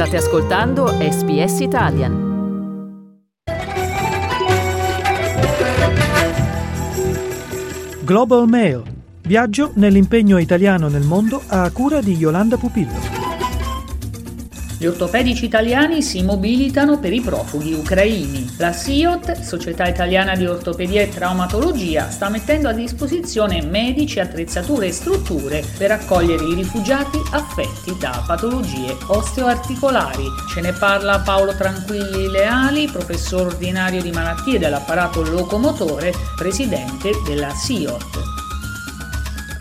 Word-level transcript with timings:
State 0.00 0.16
ascoltando 0.16 0.86
SBS 0.86 1.60
Italian. 1.60 2.12
Global 8.02 8.48
Mail. 8.48 8.82
Viaggio 9.20 9.72
nell'impegno 9.74 10.38
italiano 10.38 10.88
nel 10.88 11.02
mondo 11.02 11.42
a 11.48 11.70
cura 11.70 12.00
di 12.00 12.14
Yolanda 12.14 12.56
Pupillo. 12.56 13.29
Gli 14.80 14.86
ortopedici 14.86 15.44
italiani 15.44 16.00
si 16.00 16.22
mobilitano 16.22 16.98
per 16.98 17.12
i 17.12 17.20
profughi 17.20 17.74
ucraini. 17.74 18.54
La 18.56 18.72
SIOT, 18.72 19.42
Società 19.42 19.86
Italiana 19.86 20.34
di 20.34 20.46
Ortopedia 20.46 21.02
e 21.02 21.10
Traumatologia, 21.10 22.08
sta 22.08 22.30
mettendo 22.30 22.70
a 22.70 22.72
disposizione 22.72 23.60
medici, 23.60 24.20
attrezzature 24.20 24.86
e 24.86 24.92
strutture 24.92 25.62
per 25.76 25.90
accogliere 25.90 26.46
i 26.46 26.54
rifugiati 26.54 27.18
affetti 27.32 27.94
da 28.00 28.24
patologie 28.26 28.96
osteoarticolari. 29.08 30.24
Ce 30.50 30.62
ne 30.62 30.72
parla 30.72 31.20
Paolo 31.20 31.54
Tranquilli 31.54 32.30
Leali, 32.30 32.88
professore 32.88 33.50
ordinario 33.50 34.00
di 34.00 34.12
malattie 34.12 34.58
dell'apparato 34.58 35.22
locomotore, 35.22 36.14
presidente 36.38 37.10
della 37.26 37.50
SIOT. 37.50 38.39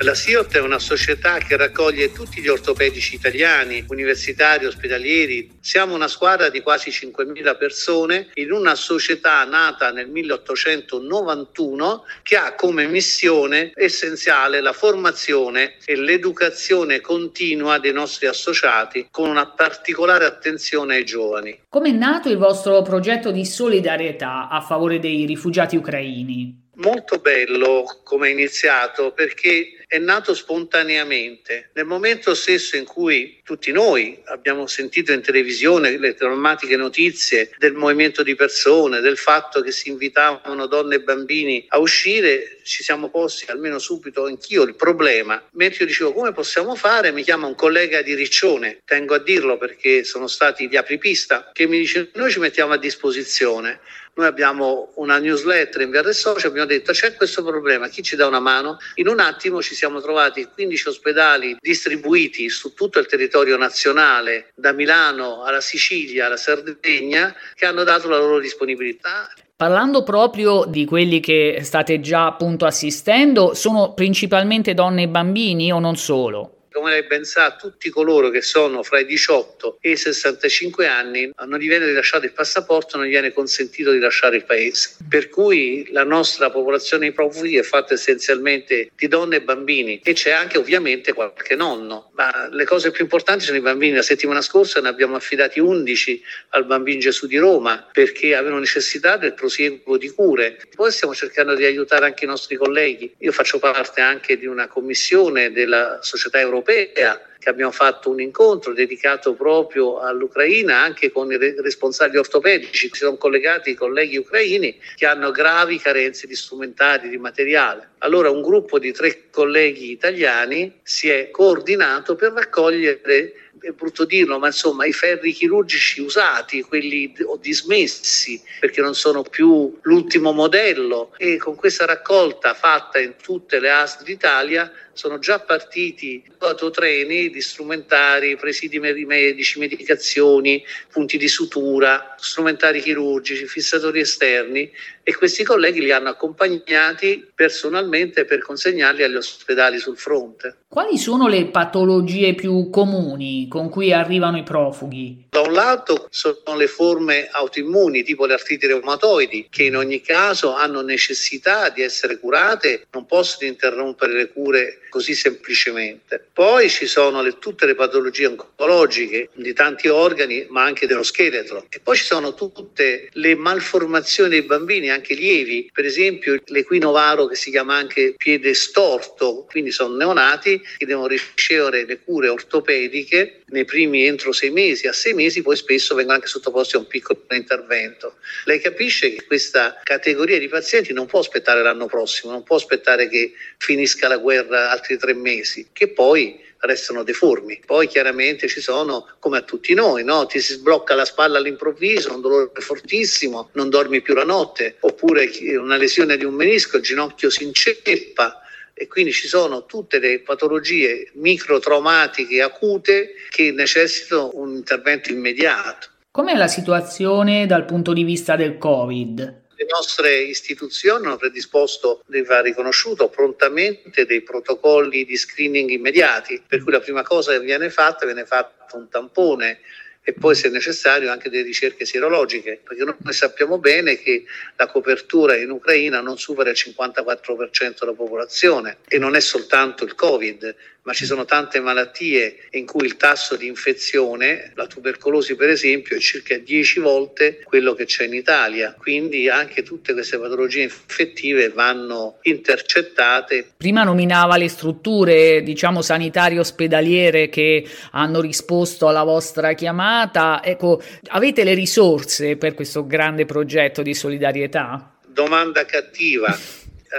La 0.02 0.16
SIOT 0.16 0.56
è 0.56 0.62
una 0.62 0.80
società 0.80 1.40
che 1.40 1.58
raccoglie 1.58 2.14
tutti 2.14 2.40
gli 2.40 2.48
ortopedici 2.48 3.16
italiani, 3.16 3.84
universitari, 3.90 4.66
ospedalieri. 4.66 5.58
Siamo 5.60 5.94
una 5.94 6.08
squadra 6.08 6.48
di 6.48 6.62
quasi 6.62 6.90
5.000 6.90 7.58
persone 7.58 8.30
in 8.36 8.54
una 8.54 8.76
società 8.76 9.44
nata 9.44 9.92
nel 9.92 10.08
1891 10.08 12.06
che 12.24 12.38
ha 12.38 12.56
come 12.56 12.88
missione 12.88 13.74
essenziale 13.76 14.62
la 14.62 14.72
formazione 14.72 15.76
e 15.84 15.98
l'educazione 15.98 17.02
continua 17.02 17.78
dei 17.78 17.92
nostri 17.92 18.28
associati 18.28 19.10
con 19.12 19.30
una 19.30 19.48
particolare 19.48 20.24
attenzione 20.24 20.96
ai 20.96 21.04
giovani. 21.04 21.64
Come 21.68 21.90
è 21.90 21.94
nato 21.94 22.30
il 22.30 22.38
vostro 22.38 22.82
progetto 22.84 23.32
di 23.32 23.46
solidarietà 23.46 24.48
a 24.48 24.62
favore 24.62 25.00
dei 25.00 25.26
rifugiati 25.26 25.76
ucraini? 25.76 26.68
Molto 26.80 27.20
bello 27.20 28.00
come 28.04 28.30
è 28.30 28.32
iniziato 28.32 29.12
perché 29.12 29.84
è 29.86 29.98
nato 29.98 30.34
spontaneamente. 30.34 31.72
Nel 31.74 31.84
momento 31.84 32.34
stesso 32.34 32.78
in 32.78 32.86
cui 32.86 33.42
tutti 33.44 33.74
noi 33.74 34.22
abbiamo 34.26 34.66
sentito 34.66 35.12
in 35.12 35.22
televisione 35.22 35.98
le 35.98 36.14
drammatiche 36.14 36.78
notizie 36.78 37.52
del 37.58 37.74
movimento 37.74 38.24
di 38.24 38.34
persone, 38.34 39.02
del 39.02 39.18
fatto 39.18 39.60
che 39.60 39.72
si 39.72 39.90
invitavano 39.90 40.68
donne 40.68 40.96
e 40.96 41.02
bambini 41.02 41.66
a 41.68 41.80
uscire, 41.80 42.60
ci 42.64 42.82
siamo 42.82 43.10
posti 43.10 43.52
almeno 43.52 43.78
subito 43.78 44.24
anch'io 44.24 44.64
il 44.64 44.76
problema. 44.76 45.44
Mentre 45.54 45.80
io 45.80 45.88
dicevo 45.88 46.14
come 46.14 46.32
possiamo 46.32 46.76
fare, 46.76 47.12
mi 47.12 47.24
chiama 47.24 47.48
un 47.48 47.56
collega 47.56 48.02
di 48.02 48.14
Riccione, 48.14 48.80
tengo 48.86 49.16
a 49.16 49.20
dirlo 49.20 49.58
perché 49.58 50.06
sono 50.06 50.28
stati 50.28 50.70
gli 50.70 50.78
apripista, 50.78 51.50
che 51.52 51.68
mi 51.68 51.80
dice 51.80 52.12
noi 52.14 52.32
ci 52.32 52.40
mettiamo 52.40 52.72
a 52.72 52.78
disposizione. 52.78 53.82
Noi 54.20 54.28
abbiamo 54.28 54.92
una 54.96 55.18
newsletter 55.18 55.80
in 55.80 55.92
VR 55.92 56.10
Social, 56.10 56.50
abbiamo 56.50 56.68
detto 56.68 56.92
c'è 56.92 57.16
questo 57.16 57.42
problema, 57.42 57.88
chi 57.88 58.04
ci 58.04 58.18
dà 58.18 58.28
una 58.28 58.42
mano? 58.42 58.78
In 58.96 59.08
un 59.08 59.22
attimo 59.22 59.62
ci 59.62 59.76
siamo 59.76 60.02
trovati 60.02 60.46
15 60.54 60.90
ospedali 60.90 61.56
distribuiti 61.58 62.50
su 62.50 62.74
tutto 62.74 63.00
il 63.00 63.06
territorio 63.06 63.56
nazionale, 63.56 64.52
da 64.56 64.74
Milano 64.74 65.44
alla 65.44 65.62
Sicilia, 65.62 66.26
alla 66.26 66.36
Sardegna, 66.36 67.34
che 67.56 67.66
hanno 67.66 67.86
dato 67.86 68.10
la 68.10 68.18
loro 68.18 68.42
disponibilità. 68.42 69.30
Parlando 69.56 70.04
proprio 70.04 70.66
di 70.66 70.84
quelli 70.84 71.22
che 71.22 71.60
state 71.64 72.02
già 72.02 72.26
appunto 72.26 72.66
assistendo, 72.66 73.54
sono 73.54 73.94
principalmente 73.94 74.74
donne 74.74 75.04
e 75.04 75.08
bambini 75.08 75.72
o 75.72 75.80
non 75.80 75.96
solo? 75.96 76.59
Come 76.72 76.92
lei 76.92 77.04
ben 77.04 77.24
sa, 77.24 77.56
tutti 77.56 77.90
coloro 77.90 78.30
che 78.30 78.42
sono 78.42 78.84
fra 78.84 79.00
i 79.00 79.06
18 79.06 79.78
e 79.82 79.92
i 79.92 79.98
65 79.98 80.88
anni 80.88 81.32
non 81.46 81.60
gli 81.60 81.68
viene 81.68 81.86
rilasciato 81.86 82.26
il 82.26 82.34
passaporto, 82.34 82.98
non 82.98 83.06
gli 83.06 83.12
viene 83.12 83.34
consentito 83.34 83.92
di 83.92 84.00
lasciare 84.00 84.38
il 84.38 84.46
paese. 84.46 84.98
Per 85.08 85.30
cui 85.30 85.88
la 85.92 86.04
nostra 86.04 86.50
popolazione 86.50 87.08
di 87.08 87.14
profughi 87.14 87.58
è 87.58 87.64
fatta 87.64 87.94
essenzialmente 87.94 88.92
di 88.96 89.08
donne 89.08 89.38
e 89.38 89.42
bambini 89.42 90.00
e 90.04 90.14
c'è 90.14 90.32
anche 90.32 90.58
ovviamente 90.58 91.14
qualche 91.14 91.56
nonno. 91.56 92.09
Ma 92.20 92.50
le 92.52 92.66
cose 92.66 92.92
più 92.92 93.06
importanti 93.06 93.46
sono 93.46 93.56
i 93.56 93.62
bambini. 93.62 93.96
La 93.96 94.02
settimana 94.02 94.42
scorsa 94.42 94.82
ne 94.82 94.90
abbiamo 94.90 95.16
affidati 95.16 95.62
11 95.62 96.22
al 96.50 96.66
Bambino 96.66 97.00
Gesù 97.00 97.28
di 97.28 97.38
Roma 97.38 97.88
perché 97.94 98.36
avevano 98.36 98.60
necessità 98.60 99.16
del 99.16 99.34
prosieguo 99.34 99.96
di 99.96 100.10
cure. 100.10 100.60
Poi 100.76 100.92
stiamo 100.92 101.16
cercando 101.16 101.56
di 101.56 101.64
aiutare 101.64 102.06
anche 102.06 102.26
i 102.26 102.28
nostri 102.28 102.58
colleghi. 102.58 103.16
Io 103.20 103.32
faccio 103.32 103.58
parte 103.60 104.02
anche 104.02 104.38
di 104.38 104.48
una 104.48 104.68
commissione 104.68 105.54
della 105.54 106.00
società 106.02 106.42
europea 106.42 106.50
europea 106.50 107.29
che 107.40 107.50
abbiamo 107.50 107.72
fatto 107.72 108.10
un 108.10 108.20
incontro 108.20 108.74
dedicato 108.74 109.34
proprio 109.34 110.00
all'Ucraina 110.00 110.82
anche 110.82 111.10
con 111.10 111.32
i 111.32 111.38
responsabili 111.38 112.18
ortopedici, 112.18 112.90
si 112.92 113.00
sono 113.00 113.16
collegati 113.16 113.72
i 113.72 113.76
colleghi 113.76 114.18
ucraini 114.18 114.78
che 114.96 115.06
hanno 115.06 115.32
gravi 115.32 115.80
carenze 115.80 116.28
di 116.28 116.36
strumentari, 116.36 117.08
di 117.08 117.18
materiale. 117.18 117.92
Allora 118.00 118.30
un 118.30 118.42
gruppo 118.42 118.78
di 118.78 118.92
tre 118.92 119.30
colleghi 119.30 119.92
italiani 119.92 120.80
si 120.84 121.10
è 121.10 121.32
coordinato 121.32 122.16
per 122.16 122.34
raccogliere 122.34 123.34
è 123.60 123.72
brutto 123.72 124.06
dirlo, 124.06 124.40
ma 124.40 124.48
insomma 124.48 124.86
i 124.86 124.94
ferri 124.94 125.32
chirurgici 125.32 126.02
usati, 126.02 126.62
quelli 126.62 127.14
dismessi 127.42 128.42
perché 128.60 128.82
non 128.82 128.96
sono 128.96 129.24
più 129.24 129.78
l'ultimo 129.82 130.32
modello 130.32 131.14
e 131.18 131.38
con 131.38 131.56
questa 131.56 131.86
raccolta 131.86 132.54
fatta 132.54 133.00
in 133.00 133.16
tutte 133.22 133.60
le 133.60 133.70
ASL 133.70 134.04
d'Italia 134.04 134.72
sono 135.00 135.18
già 135.18 135.40
partiti 135.40 136.22
autotreni 136.40 137.30
di 137.30 137.40
strumentari, 137.40 138.36
presidi 138.36 138.80
medici, 138.80 139.58
medicazioni, 139.58 140.62
punti 140.92 141.18
di 141.18 141.30
sutura, 141.30 142.16
strumentari 142.18 142.82
chirurgici, 142.82 143.46
fissatori 143.46 144.02
esterni 144.02 144.70
e 145.02 145.16
questi 145.16 145.46
colleghi 145.46 145.80
li 145.80 145.94
hanno 145.94 146.10
accompagnati 146.10 147.32
personalmente 147.34 148.26
per 148.26 148.40
consegnarli 148.40 149.04
agli 149.04 149.16
ospedali 149.16 149.80
sul 149.80 149.98
fronte. 149.98 150.58
Quali 150.68 150.98
sono 150.98 151.30
le 151.30 151.46
patologie 151.46 152.36
più 152.36 152.70
comuni 152.70 153.48
con 153.48 153.70
cui 153.70 153.94
arrivano 153.94 154.38
i 154.38 154.44
profughi? 154.44 155.28
Da 155.40 155.48
un 155.48 155.54
lato 155.54 156.08
sono 156.10 156.58
le 156.58 156.68
forme 156.68 157.30
autoimmuni 157.32 158.04
tipo 158.04 158.26
le 158.26 158.34
artriti 158.34 158.68
reumatoidi 158.68 159.48
che 159.50 159.64
in 159.64 159.78
ogni 159.78 160.02
caso 160.02 160.54
hanno 160.54 160.82
necessità 160.82 161.70
di 161.70 161.82
essere 161.82 162.20
curate, 162.20 162.88
non 162.92 163.06
possono 163.06 163.48
interrompere 163.48 164.12
le 164.12 164.28
cure 164.34 164.82
così 164.90 165.14
semplicemente. 165.14 166.28
Poi 166.34 166.70
ci 166.70 166.88
sono 166.88 167.22
le, 167.22 167.38
tutte 167.40 167.66
le 167.66 167.76
patologie 167.76 168.26
oncologiche 168.26 169.30
di 169.34 169.54
tanti 169.54 169.88
organi 169.88 170.48
ma 170.50 170.64
anche 170.64 170.88
dello 170.88 171.04
scheletro 171.04 171.66
e 171.70 171.80
poi 171.80 171.96
ci 171.96 172.04
sono 172.04 172.34
tutte 172.34 173.08
le 173.10 173.36
malformazioni 173.36 174.32
dei 174.32 174.42
bambini 174.42 174.90
anche 174.90 175.14
lievi, 175.14 175.70
per 175.72 175.86
esempio 175.86 176.42
l'equinovaro 176.48 177.28
che 177.28 177.36
si 177.36 177.50
chiama 177.50 177.76
anche 177.76 178.16
piede 178.18 178.54
storto, 178.54 179.46
quindi 179.50 179.72
sono 179.72 179.96
neonati 179.96 180.62
che 180.78 180.86
devono 180.86 181.08
ricevere 181.08 181.86
le 181.86 182.02
cure 182.04 182.28
ortopediche 182.28 183.44
nei 183.50 183.66
primi 183.66 184.06
entro 184.06 184.32
sei 184.32 184.50
mesi, 184.50 184.88
a 184.88 184.94
sei 184.94 185.14
mesi 185.14 185.29
poi 185.42 185.56
spesso 185.56 185.96
vengono 185.96 186.16
anche 186.16 186.28
sottoposti 186.28 186.76
a 186.76 186.80
un 186.80 186.88
piccolo 186.88 187.20
intervento. 187.32 188.16
Lei 188.46 188.60
capisce 188.60 189.14
che 189.14 189.26
questa 189.26 189.80
categoria 189.84 190.40
di 190.40 190.48
pazienti 190.48 190.94
non 190.94 191.06
può 191.06 191.20
aspettare 191.20 191.62
l'anno 191.62 191.86
prossimo, 191.86 192.32
non 192.32 192.44
può 192.44 192.56
aspettare 192.56 193.08
che 193.08 193.34
finisca 193.58 194.08
la 194.08 194.18
guerra 194.18 194.72
altri 194.72 194.98
tre 194.98 195.14
mesi, 195.14 195.70
che 195.72 195.90
poi 195.90 196.48
restano 196.60 197.04
deformi. 197.04 197.62
Poi 197.66 197.88
chiaramente 197.88 198.48
ci 198.48 198.62
sono, 198.62 199.08
come 199.20 199.38
a 199.38 199.42
tutti 199.42 199.74
noi, 199.74 200.04
no? 200.04 200.26
ti 200.26 200.40
si 200.40 200.54
sblocca 200.54 200.96
la 200.96 201.06
spalla 201.06 201.38
all'improvviso, 201.38 202.14
un 202.14 202.22
dolore 202.22 202.52
fortissimo, 202.56 203.50
non 203.54 203.70
dormi 203.70 204.02
più 204.02 204.14
la 204.14 204.26
notte, 204.26 204.78
oppure 204.82 205.30
una 205.58 205.78
lesione 205.78 206.18
di 206.18 206.26
un 206.26 206.34
menisco, 206.34 206.78
il 206.78 206.84
ginocchio 206.84 207.30
si 207.30 207.44
inceppa 207.44 208.42
e 208.80 208.88
quindi 208.88 209.12
ci 209.12 209.28
sono 209.28 209.66
tutte 209.66 210.00
le 210.00 210.22
patologie 210.22 211.12
microtraumatiche 211.16 212.42
acute 212.42 213.16
che 213.30 213.52
necessitano 213.52 214.32
un 214.36 214.56
intervento 214.56 215.12
immediato. 215.12 215.90
Com'è 216.10 216.34
la 216.34 216.48
situazione 216.48 217.46
dal 217.46 217.66
punto 217.66 217.92
di 217.92 218.04
vista 218.04 218.38
del 218.38 218.58
Covid? 218.58 219.42
Le 219.54 219.66
nostre 219.70 220.20
istituzioni 220.20 221.06
hanno 221.06 221.18
predisposto, 221.18 222.04
va 222.26 222.40
riconosciuto, 222.40 223.10
prontamente 223.10 224.06
dei 224.06 224.22
protocolli 224.22 225.04
di 225.04 225.18
screening 225.18 225.72
immediati, 225.72 226.42
per 226.48 226.64
cui 226.64 226.72
la 226.72 226.80
prima 226.80 227.04
cosa 227.04 227.34
che 227.34 227.42
viene 227.42 227.70
fatta 227.70 228.06
viene 228.06 228.26
fatto 228.26 228.78
un 228.78 228.88
tampone 228.88 229.60
e 230.02 230.14
poi 230.14 230.34
se 230.34 230.50
necessario 230.50 231.12
anche 231.12 231.30
delle 231.30 231.44
ricerche 231.44 231.86
sierologiche, 231.86 232.62
perché 232.64 232.84
noi 232.84 233.14
sappiamo 233.14 233.60
bene 233.60 233.98
che 233.98 234.24
la 234.56 234.68
copertura 234.68 235.36
in 235.36 235.52
Ucraina 235.52 236.02
non 236.02 236.18
supera 236.18 236.50
il 236.50 236.58
54% 236.58 237.80
della 237.80 237.94
popolazione 237.94 238.78
e 238.88 238.98
non 238.98 239.16
è 239.16 239.20
soltanto 239.20 239.84
il 239.84 239.96
Covid, 239.96 240.56
ma 240.90 240.96
ci 240.96 241.06
sono 241.06 241.24
tante 241.24 241.60
malattie 241.60 242.48
in 242.52 242.66
cui 242.66 242.86
il 242.86 242.98
tasso 242.98 243.36
di 243.36 243.46
infezione, 243.46 244.52
la 244.56 244.66
tubercolosi 244.66 245.36
per 245.36 245.50
esempio, 245.50 245.96
è 245.96 246.00
circa 246.00 246.36
10 246.36 246.80
volte 246.80 247.42
quello 247.44 247.76
che 247.76 247.86
c'è 247.86 248.06
in 248.06 248.16
Italia, 248.16 248.76
quindi 248.76 249.30
anche 249.30 249.62
tutte 249.62 249.94
queste 249.94 250.18
patologie 250.18 250.64
infettive 250.64 251.50
vanno 251.50 252.18
intercettate. 252.24 253.52
Prima 253.58 253.84
nominava 253.84 254.36
le 254.38 254.50
strutture, 254.50 255.44
diciamo, 255.44 255.82
sanitarie 255.82 256.40
ospedaliere 256.40 257.30
che 257.30 257.66
hanno 257.92 258.20
risposto 258.20 258.88
alla 258.88 259.04
vostra 259.04 259.54
chiamata 259.54 259.68
chiamata. 259.70 260.44
Ecco, 260.44 260.82
avete 261.10 261.44
le 261.44 261.54
risorse 261.54 262.36
per 262.38 262.54
questo 262.54 262.86
grande 262.86 263.26
progetto 263.26 263.82
di 263.82 263.94
solidarietà? 263.94 264.96
Domanda 265.06 265.66
cattiva 265.66 266.38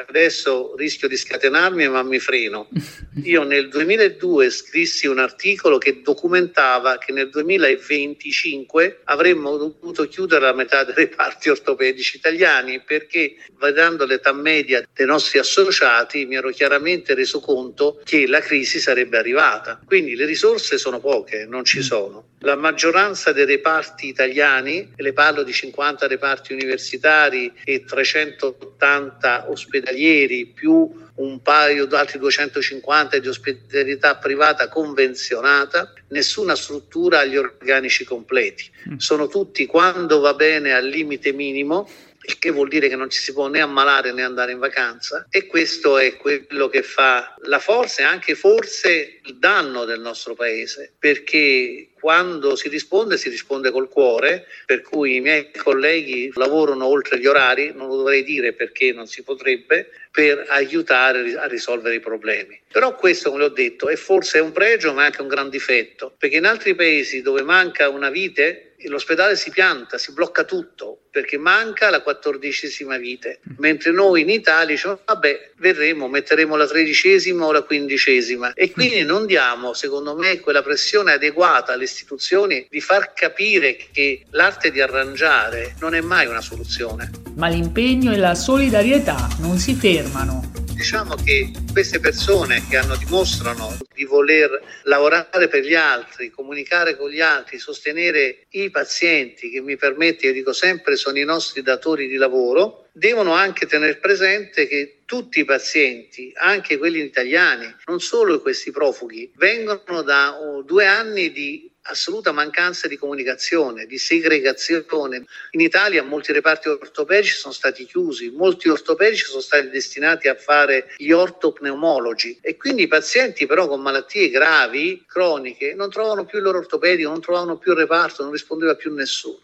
adesso 0.08 0.75
rischio 0.76 1.08
di 1.08 1.16
scatenarmi, 1.16 1.88
ma 1.88 2.02
mi 2.02 2.19
freno. 2.19 2.69
Io 3.25 3.42
nel 3.42 3.69
2002 3.69 4.50
scrissi 4.50 5.06
un 5.06 5.19
articolo 5.19 5.78
che 5.78 6.00
documentava 6.02 6.98
che 6.98 7.12
nel 7.12 7.28
2025 7.31 9.00
avremmo 9.04 9.56
dovuto 9.56 10.06
chiudere 10.06 10.44
la 10.44 10.54
metà 10.54 10.84
dei 10.84 10.94
reparti 10.94 11.48
ortopedici 11.48 12.16
italiani 12.16 12.81
perché, 12.81 13.34
vedendo 13.58 14.04
l'età 14.04 14.32
media 14.32 14.87
dei 14.92 15.06
nostri 15.06 15.38
associati, 15.38 16.26
mi 16.26 16.36
ero 16.36 16.50
chiaramente 16.50 17.14
reso 17.14 17.40
conto 17.40 18.00
che 18.04 18.26
la 18.26 18.40
crisi 18.40 18.78
sarebbe 18.78 19.19
arrivata. 19.19 19.81
Quindi 19.84 20.14
le 20.14 20.25
risorse 20.25 20.78
sono 20.78 21.00
poche, 21.00 21.46
non 21.46 21.64
ci 21.64 21.78
mm. 21.78 21.82
sono. 21.82 22.25
La 22.40 22.56
maggioranza 22.56 23.32
dei 23.32 23.44
reparti 23.44 24.06
italiani, 24.06 24.93
e 24.96 25.02
le 25.02 25.12
parlo 25.12 25.43
di 25.43 25.52
50 25.52 26.06
reparti 26.06 26.52
universitari 26.52 27.52
e 27.64 27.84
380 27.84 29.50
ospedalieri, 29.81 30.47
più 30.47 30.91
un 31.15 31.43
paio 31.43 31.87
di 31.87 31.94
altri 31.94 32.19
250 32.19 33.19
di 33.19 33.29
ospitalità 33.29 34.17
privata 34.17 34.69
convenzionata, 34.69 35.93
nessuna 36.09 36.55
struttura 36.55 37.21
agli 37.21 37.37
organici 37.37 38.05
completi. 38.05 38.71
Mm. 38.91 38.97
Sono 38.97 39.27
tutti, 39.27 39.67
quando 39.67 40.21
va 40.21 40.35
bene, 40.35 40.73
al 40.73 40.87
limite 40.87 41.32
minimo 41.32 41.88
il 42.23 42.38
che 42.38 42.50
vuol 42.50 42.69
dire 42.69 42.88
che 42.88 42.97
non 42.97 43.09
ci 43.09 43.19
si 43.19 43.32
può 43.32 43.49
né 43.49 43.61
ammalare 43.61 44.12
né 44.12 44.23
andare 44.23 44.53
in 44.53 44.59
vacanza 44.59 45.27
e 45.31 45.47
questo 45.47 45.97
è 45.97 46.17
quello 46.17 46.69
che 46.69 46.82
fa 46.82 47.35
la 47.44 47.59
forza 47.59 48.03
e 48.03 48.05
anche 48.05 48.35
forse 48.35 49.21
il 49.25 49.38
danno 49.38 49.87
del 49.87 50.00
nostro 50.00 50.35
paese 50.35 50.93
perché 50.99 51.89
quando 52.00 52.56
si 52.56 52.69
risponde 52.69 53.17
si 53.17 53.29
risponde 53.29 53.70
col 53.70 53.88
cuore 53.88 54.47
per 54.67 54.82
cui 54.82 55.17
i 55.17 55.20
miei 55.20 55.50
colleghi 55.52 56.32
lavorano 56.35 56.87
oltre 56.87 57.19
gli 57.19 57.26
orari 57.26 57.73
non 57.75 57.88
lo 57.88 57.97
dovrei 57.97 58.25
dire 58.25 58.52
perché 58.55 58.93
non 58.93 59.06
si 59.06 59.23
potrebbe 59.23 59.91
per 60.11 60.47
aiutare 60.49 61.37
a 61.37 61.47
risolvere 61.47 61.94
i 61.94 62.00
problemi. 62.00 62.58
Però 62.73 62.97
questo 62.97 63.31
come 63.31 63.44
ho 63.44 63.49
detto 63.49 63.88
è 63.88 63.97
forse 63.97 64.41
un 64.41 64.50
pregio 64.50 64.93
ma 64.93 65.05
anche 65.05 65.23
un 65.23 65.29
gran 65.29 65.49
difetto 65.49 66.12
perché 66.19 66.37
in 66.37 66.47
altri 66.47 66.75
paesi 66.75 67.23
dove 67.23 67.43
manca 67.43 67.88
una 67.88 68.11
vite 68.11 68.70
l'ospedale 68.88 69.37
si 69.37 69.50
pianta, 69.50 69.99
si 69.99 70.12
blocca 70.12 70.44
tutto 70.44 71.03
perché 71.11 71.37
manca 71.37 71.91
la 71.91 72.00
quattordicesima 72.00 72.96
vite, 72.96 73.41
mentre 73.58 73.91
noi 73.91 74.23
in 74.23 74.31
Italia 74.31 74.75
diciamo 74.75 75.00
vabbè 75.05 75.50
verremo, 75.56 76.08
metteremo 76.08 76.56
la 76.56 76.67
tredicesima 76.67 77.46
o 77.46 77.53
la 77.53 77.62
quindicesima 77.62 78.55
e 78.55 78.70
quindi 78.70 79.03
non 79.03 79.26
diamo 79.26 79.75
secondo 79.75 80.17
me 80.17 80.41
quella 80.41 80.62
pressione 80.62 81.12
adeguata 81.12 81.73
alle 81.73 81.87
istituzioni 81.90 82.66
di 82.69 82.81
far 82.81 83.12
capire 83.12 83.76
che 83.76 84.25
l'arte 84.31 84.70
di 84.70 84.81
arrangiare 84.81 85.75
non 85.81 85.94
è 85.94 86.00
mai 86.00 86.26
una 86.26 86.40
soluzione. 86.40 87.10
Ma 87.34 87.48
l'impegno 87.48 88.12
e 88.12 88.16
la 88.16 88.34
solidarietà 88.34 89.28
non 89.40 89.58
si 89.58 89.75
fermano 89.75 90.60
diciamo 90.81 91.14
che 91.14 91.50
queste 91.70 92.00
persone 92.00 92.66
che 92.66 92.78
hanno, 92.78 92.96
dimostrano 92.96 93.76
di 93.94 94.04
voler 94.04 94.62
lavorare 94.84 95.46
per 95.46 95.62
gli 95.62 95.75
altri, 95.75 96.31
comunicare 96.31 96.96
con 96.96 97.10
gli 97.10 97.20
altri, 97.20 97.58
sostenere 97.58 98.46
i 98.52 98.70
pazienti, 98.70 99.50
che 99.50 99.60
mi 99.60 99.76
permette, 99.76 100.28
io 100.28 100.32
dico 100.32 100.54
sempre, 100.54 100.96
sono 100.96 101.19
i 101.19 101.25
nostri 101.25 101.60
datori 101.60 102.08
di 102.08 102.16
lavoro, 102.16 102.88
devono 102.93 103.34
anche 103.34 103.66
tenere 103.66 103.96
presente 103.96 104.66
che 104.66 105.00
tutti 105.04 105.40
i 105.40 105.44
pazienti, 105.44 106.32
anche 106.34 106.78
quelli 106.78 107.00
italiani, 107.00 107.75
non 107.86 108.00
solo 108.00 108.40
questi 108.40 108.70
profughi, 108.70 109.31
vengono 109.36 110.00
da 110.00 110.40
oh, 110.40 110.62
due 110.62 110.86
anni 110.86 111.31
di 111.31 111.69
assoluta 111.82 112.32
mancanza 112.32 112.88
di 112.88 112.97
comunicazione, 112.97 113.87
di 113.87 113.99
segregazione. 113.99 115.25
In 115.53 115.61
Italia 115.61 116.03
molti 116.03 116.32
reparti 116.32 116.69
ortopedici 116.69 117.35
sono 117.35 117.53
stati 117.53 117.87
chiusi, 117.87 118.31
molti 118.31 118.69
ortopedici 118.69 119.25
sono 119.25 119.41
stati 119.41 119.69
destinati 119.71 120.29
a 120.29 120.35
fare 120.35 120.93
gli 120.97 121.11
ortopneumologi 121.11 122.38
e 122.43 122.56
quindi 122.56 122.82
i 122.82 122.88
pazienti 122.88 123.47
però 123.47 123.67
con 123.67 123.81
malattie 123.81 124.29
gravi, 124.31 125.05
croniche, 125.06 125.75
non 125.75 125.91
trovavano 125.91 126.25
più 126.25 126.38
il 126.38 126.44
loro 126.44 126.59
ortopedico, 126.59 127.11
non 127.11 127.21
trovavano 127.21 127.56
più 127.56 127.73
il 127.73 127.79
reparto, 127.79 128.23
non 128.23 128.32
rispondeva 128.32 128.75
più 128.75 128.93
nessuno. 128.94 129.38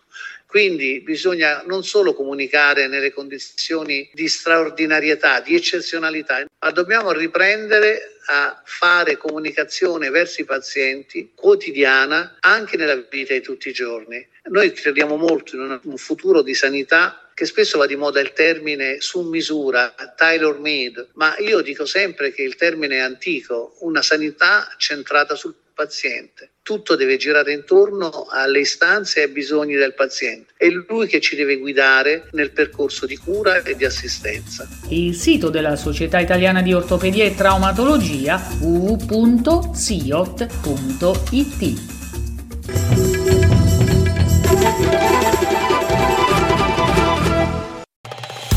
Quindi 0.46 1.00
bisogna 1.00 1.62
non 1.66 1.84
solo 1.84 2.14
comunicare 2.14 2.86
nelle 2.86 3.12
condizioni 3.12 4.08
di 4.14 4.28
straordinarietà, 4.28 5.40
di 5.40 5.54
eccezionalità, 5.54 6.44
ma 6.60 6.70
dobbiamo 6.70 7.10
riprendere 7.12 8.18
a 8.28 8.62
fare 8.64 9.16
comunicazione 9.16 10.08
verso 10.10 10.40
i 10.40 10.44
pazienti 10.44 11.32
quotidiana 11.34 12.36
anche 12.40 12.76
nella 12.76 12.96
vita 12.96 13.34
di 13.34 13.40
tutti 13.40 13.68
i 13.68 13.72
giorni. 13.72 14.26
Noi 14.44 14.72
crediamo 14.72 15.16
molto 15.16 15.56
in 15.56 15.80
un 15.82 15.96
futuro 15.96 16.42
di 16.42 16.54
sanità 16.54 17.28
che 17.34 17.44
spesso 17.44 17.76
va 17.76 17.86
di 17.86 17.96
moda 17.96 18.18
il 18.20 18.32
termine 18.32 19.00
su 19.00 19.20
misura, 19.20 19.94
tailor 20.16 20.58
made, 20.58 21.08
ma 21.14 21.36
io 21.38 21.60
dico 21.60 21.84
sempre 21.84 22.32
che 22.32 22.42
il 22.42 22.56
termine 22.56 22.96
è 22.96 23.00
antico, 23.00 23.76
una 23.80 24.00
sanità 24.00 24.72
centrata 24.78 25.34
sul 25.34 25.54
paziente. 25.76 26.52
Tutto 26.62 26.96
deve 26.96 27.18
girare 27.18 27.52
intorno 27.52 28.26
alle 28.30 28.60
istanze 28.60 29.20
e 29.20 29.24
ai 29.24 29.28
bisogni 29.28 29.74
del 29.74 29.92
paziente. 29.94 30.54
È 30.56 30.66
lui 30.68 31.06
che 31.06 31.20
ci 31.20 31.36
deve 31.36 31.58
guidare 31.58 32.30
nel 32.32 32.50
percorso 32.50 33.04
di 33.04 33.18
cura 33.18 33.62
e 33.62 33.76
di 33.76 33.84
assistenza. 33.84 34.66
Il 34.88 35.14
sito 35.14 35.50
della 35.50 35.76
Società 35.76 36.18
Italiana 36.18 36.62
di 36.62 36.72
Ortopedia 36.72 37.24
e 37.24 37.34
Traumatologia 37.34 38.40
www.siot.it 38.58 39.36